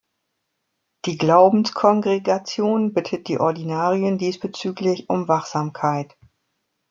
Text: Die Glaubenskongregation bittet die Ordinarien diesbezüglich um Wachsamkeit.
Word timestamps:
Die 1.05 1.19
Glaubenskongregation 1.19 2.91
bittet 2.91 3.27
die 3.27 3.37
Ordinarien 3.39 4.17
diesbezüglich 4.17 5.07
um 5.11 5.27
Wachsamkeit. 5.27 6.17